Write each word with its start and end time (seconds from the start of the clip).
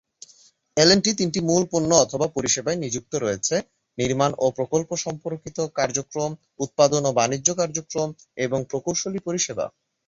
L 0.77 0.89
and 0.89 1.03
T 1.05 1.11
তিনটি 1.19 1.39
মূল 1.49 1.63
পণ্য/পরিষেবায় 1.71 2.81
নিযুক্ত 2.83 3.13
রয়েছে: 3.15 3.55
নির্মাণ 3.97 4.31
ও 4.37 4.55
প্রকল্প 4.57 4.89
সম্পর্কিত 5.05 5.57
কার্যক্রম; 5.77 6.31
উৎপাদন 6.59 7.01
ও 7.05 7.17
বাণিজ্য 7.19 7.49
কার্যক্রম; 7.55 8.09
এবং 8.45 8.59
প্রকৌশলী 8.71 9.19
পরিষেবা। 9.19 9.65